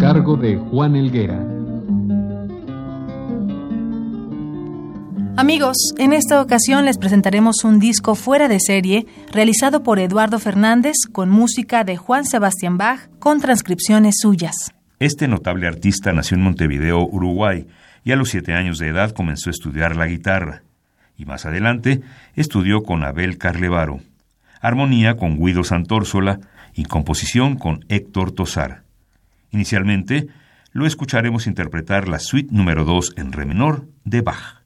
[0.00, 1.38] Cargo de Juan Elguera.
[5.36, 10.94] Amigos, en esta ocasión les presentaremos un disco fuera de serie realizado por Eduardo Fernández
[11.12, 14.54] con música de Juan Sebastián Bach con transcripciones suyas.
[14.98, 17.66] Este notable artista nació en Montevideo, Uruguay,
[18.02, 20.62] y a los siete años de edad comenzó a estudiar la guitarra,
[21.18, 22.00] y más adelante
[22.36, 24.00] estudió con Abel Carlevaro,
[24.62, 26.40] armonía con Guido Santórsola
[26.74, 28.89] y composición con Héctor Tosar.
[29.50, 30.28] Inicialmente,
[30.72, 34.59] lo escucharemos interpretar la suite número 2 en re menor de Bach.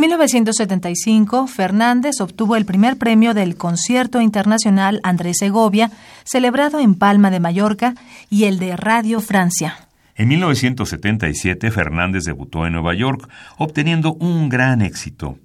[0.00, 5.90] En 1975, Fernández obtuvo el primer premio del Concierto Internacional Andrés Segovia,
[6.24, 7.94] celebrado en Palma de Mallorca,
[8.30, 9.88] y el de Radio Francia.
[10.14, 15.38] En 1977, Fernández debutó en Nueva York, obteniendo un gran éxito.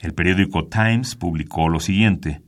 [0.00, 2.42] El periódico Times publicó lo siguiente.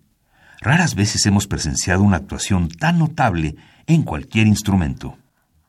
[0.61, 5.17] Raras veces hemos presenciado una actuación tan notable en cualquier instrumento.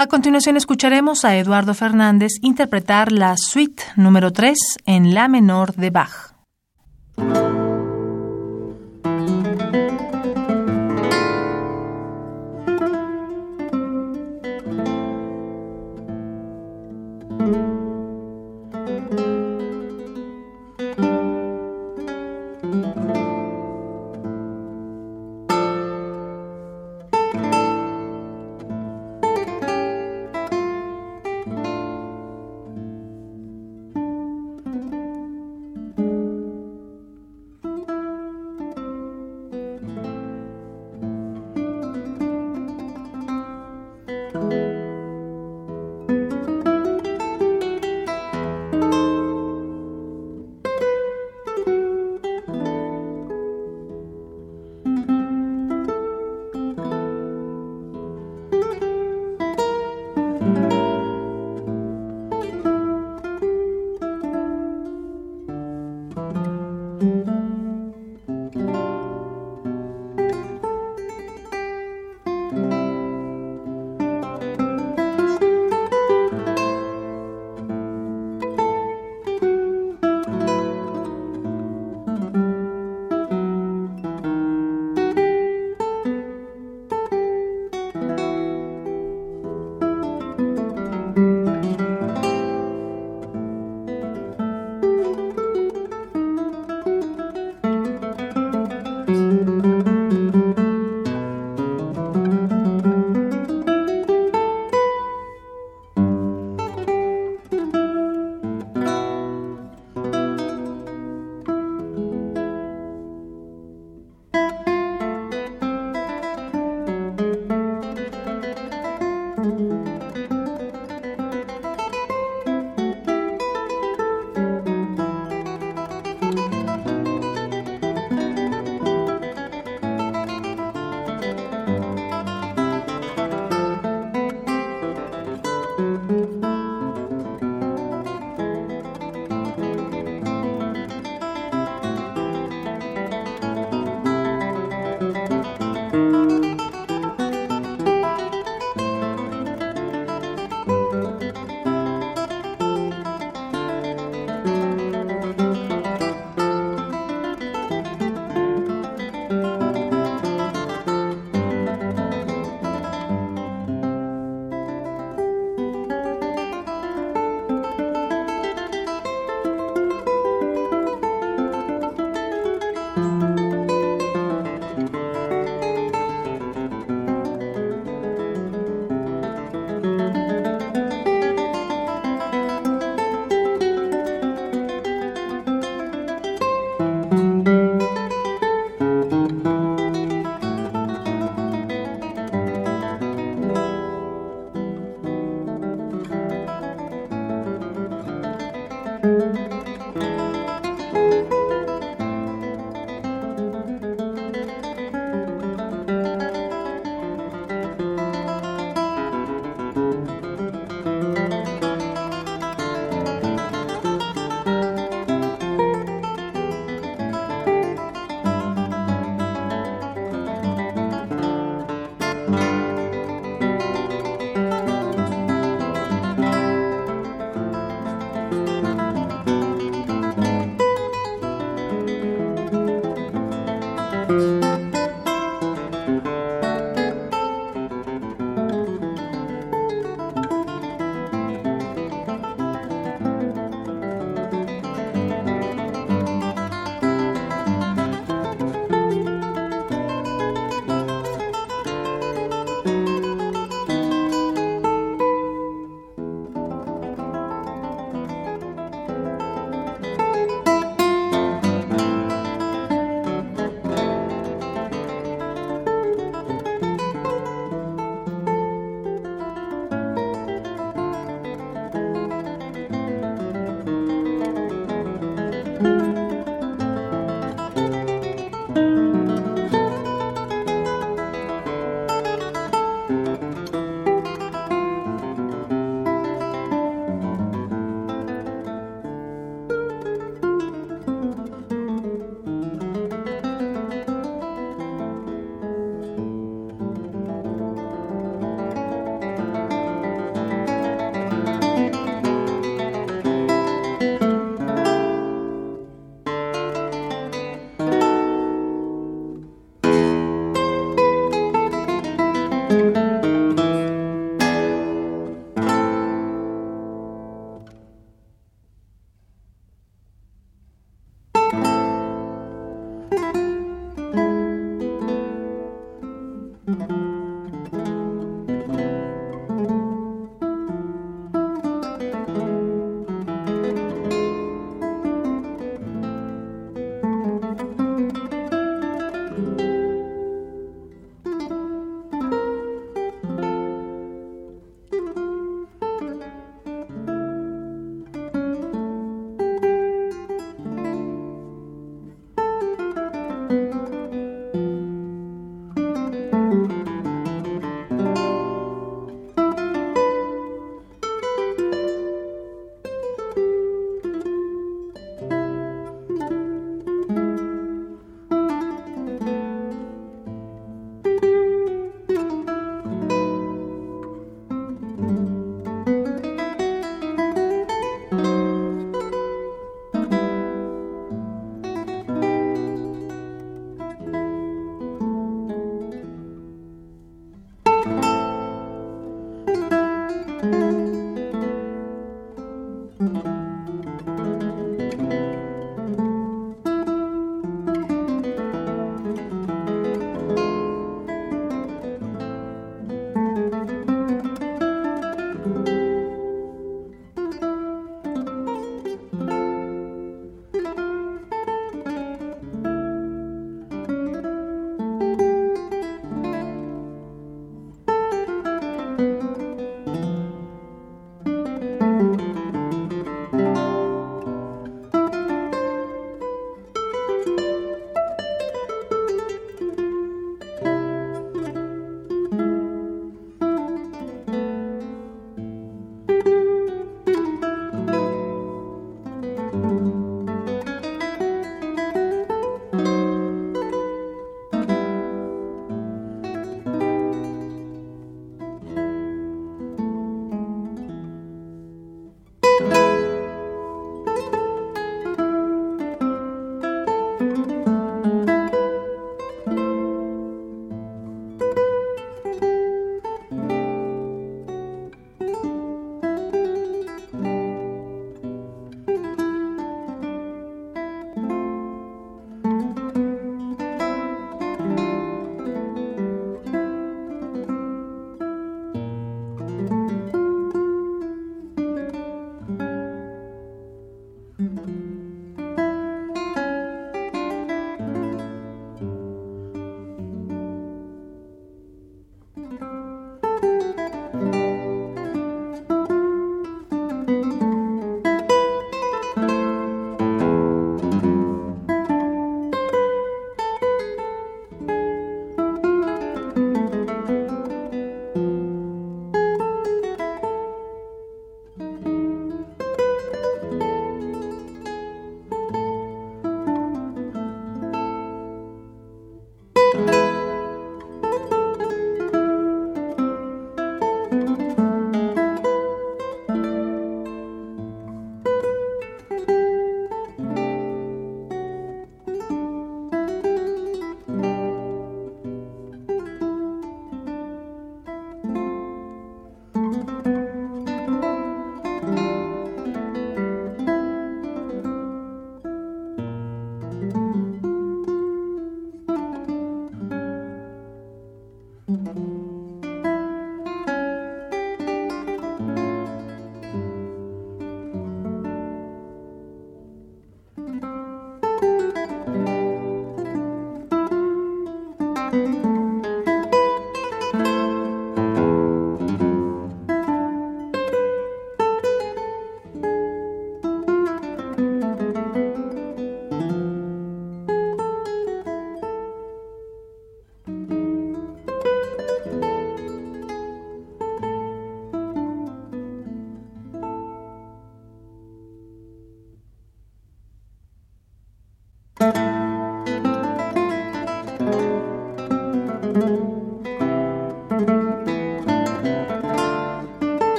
[0.00, 5.90] A continuación escucharemos a Eduardo Fernández interpretar la suite número 3 en La menor de
[5.90, 6.29] Bach.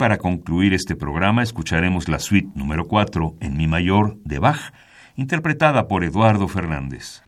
[0.00, 4.72] Para concluir este programa escucharemos la suite número 4 en Mi mayor de Bach,
[5.14, 7.22] interpretada por Eduardo Fernández.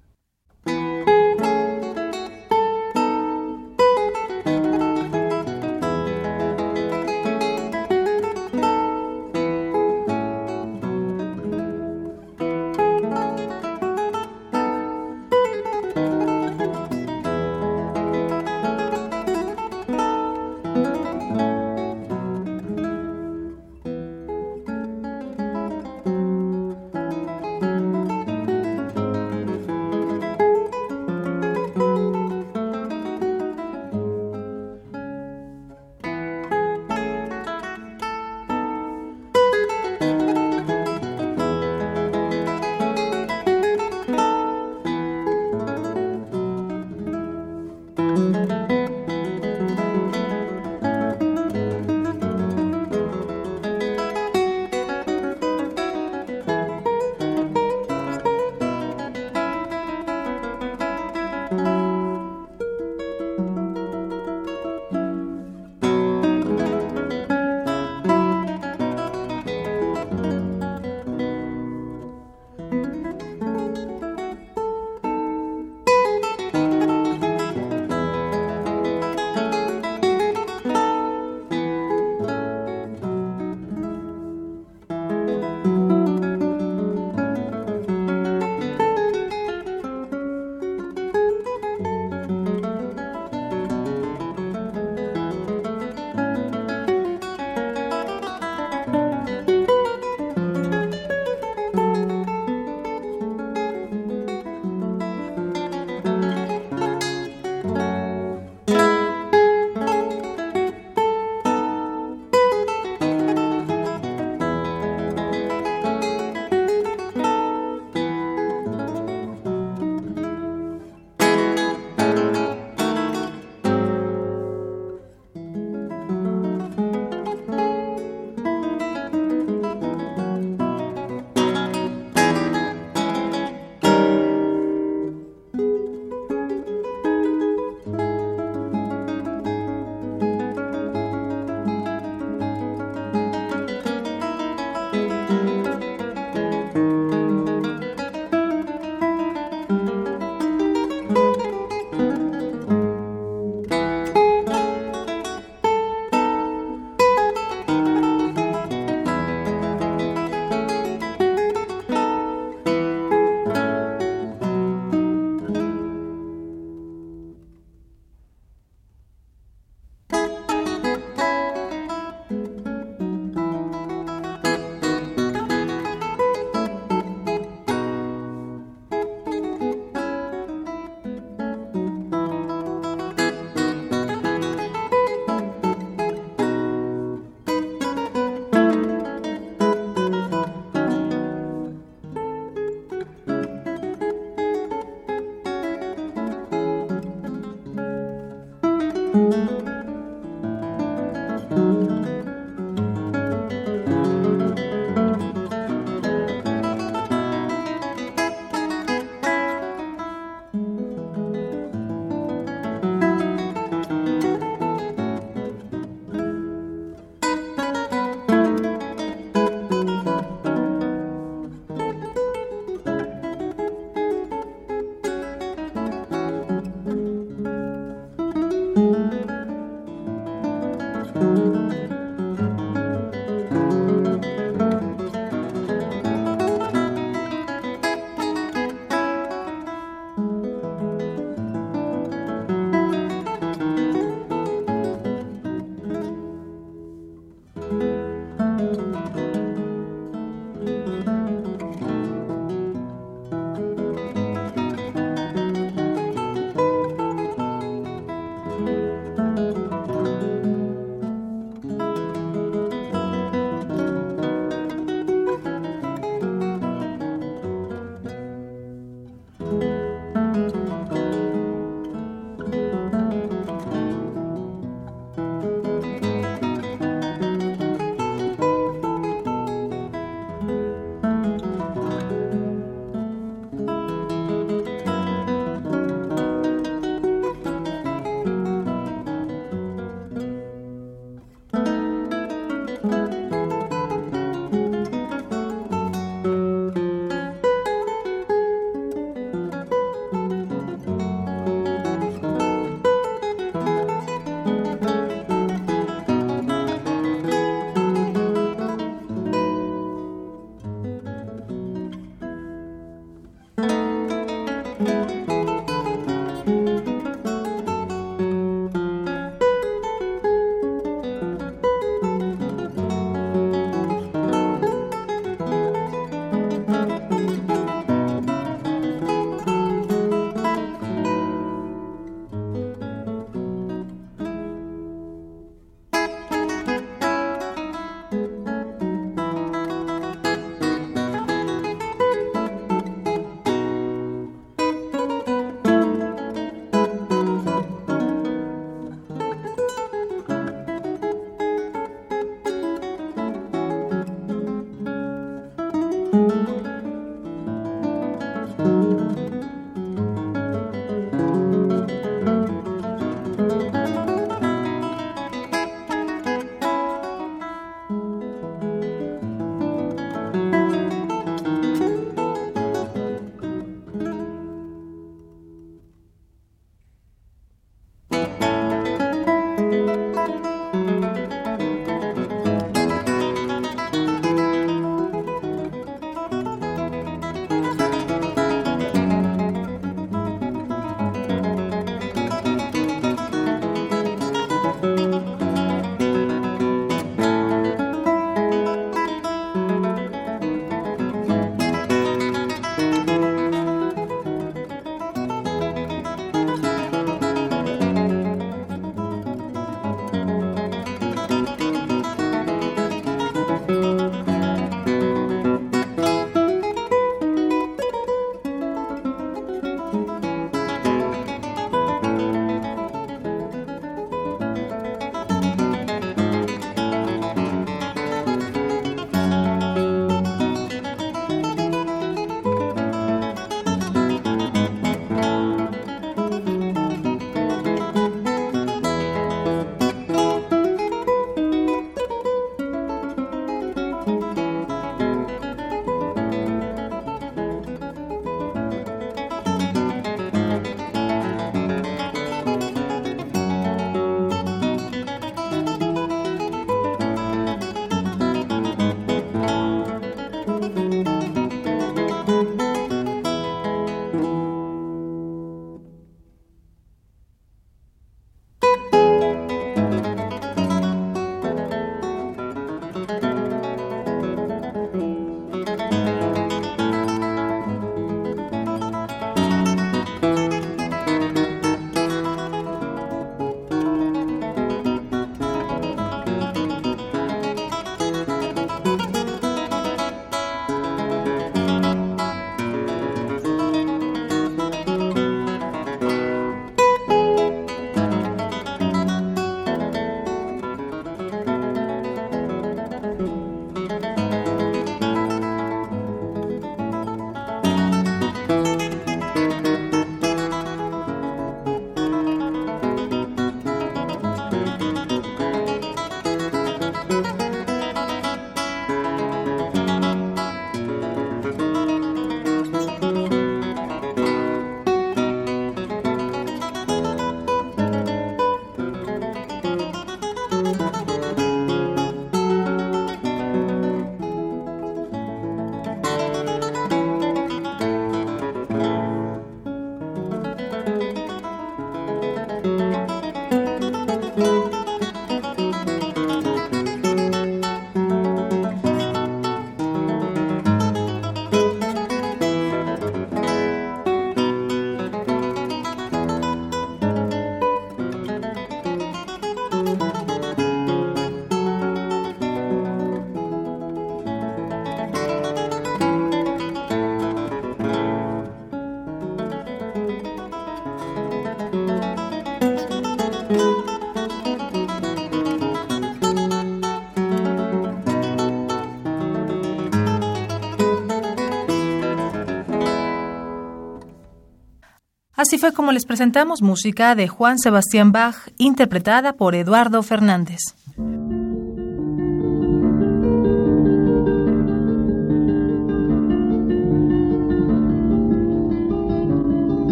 [585.52, 590.60] Así fue como les presentamos música de Juan Sebastián Bach, interpretada por Eduardo Fernández.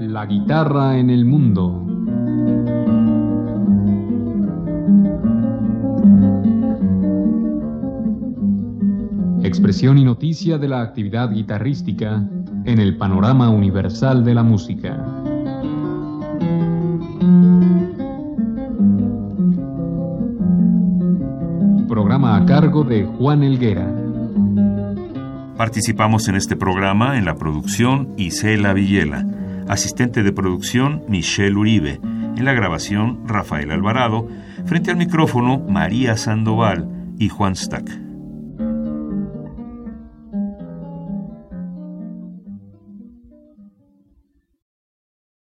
[0.00, 1.53] La guitarra en el mundo.
[9.82, 12.22] Y noticia de la actividad guitarrística
[12.64, 15.04] en el panorama universal de la música.
[21.88, 23.92] Programa a cargo de Juan Elguera.
[25.56, 29.26] Participamos en este programa en la producción Isela Villela,
[29.68, 32.00] asistente de producción Michelle Uribe,
[32.36, 34.28] en la grabación Rafael Alvarado,
[34.66, 38.03] frente al micrófono María Sandoval y Juan Stack.